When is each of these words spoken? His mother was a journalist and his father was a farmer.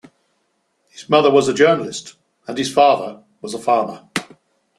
His 0.89 1.07
mother 1.11 1.29
was 1.29 1.47
a 1.47 1.53
journalist 1.53 2.15
and 2.47 2.57
his 2.57 2.73
father 2.73 3.21
was 3.39 3.53
a 3.53 3.59
farmer. 3.59 4.09